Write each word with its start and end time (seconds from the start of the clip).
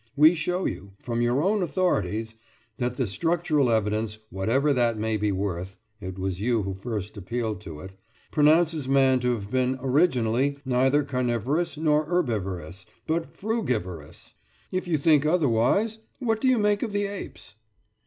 We 0.15 0.33
show 0.33 0.65
you, 0.65 0.93
from 0.97 1.21
your 1.21 1.43
own 1.43 1.61
authorities, 1.61 2.33
that 2.77 2.97
the 2.97 3.05
structural 3.05 3.69
evidence, 3.69 4.17
whatever 4.31 4.73
that 4.73 4.97
may 4.97 5.15
be 5.15 5.31
worth 5.31 5.77
(it 5.99 6.17
was 6.17 6.41
you 6.41 6.63
who 6.63 6.73
first 6.73 7.17
appealed 7.17 7.61
to 7.61 7.81
it), 7.81 7.91
pronounces 8.31 8.89
man 8.89 9.19
to 9.19 9.33
have 9.35 9.51
been 9.51 9.77
originally 9.79 10.57
neither 10.65 11.03
carnivorous, 11.03 11.77
nor 11.77 12.03
herbivorous, 12.05 12.87
but 13.05 13.37
frugivorous. 13.37 14.33
If 14.71 14.87
you 14.87 14.97
think 14.97 15.23
otherwise, 15.23 15.99
what 16.17 16.41
do 16.41 16.47
you 16.47 16.57
make 16.57 16.81
of 16.81 16.93
the 16.93 17.05
apes? 17.05 17.53